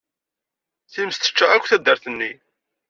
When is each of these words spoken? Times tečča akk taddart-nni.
Times 0.93 1.17
tečča 1.17 1.45
akk 1.51 1.65
taddart-nni. 1.67 2.31